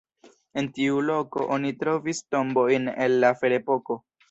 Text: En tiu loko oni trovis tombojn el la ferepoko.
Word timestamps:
En 0.61 0.69
tiu 0.77 1.01
loko 1.09 1.45
oni 1.57 1.73
trovis 1.85 2.23
tombojn 2.37 2.91
el 3.07 3.17
la 3.27 3.33
ferepoko. 3.45 4.03